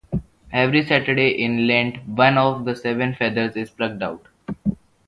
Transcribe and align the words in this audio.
Every 0.51 0.83
Saturday 0.83 1.29
in 1.29 1.67
Lent 1.67 2.07
one 2.07 2.35
of 2.35 2.65
the 2.65 2.75
seven 2.75 3.13
feathers 3.13 3.55
is 3.55 3.69
plucked 3.69 4.01
out. 4.01 4.25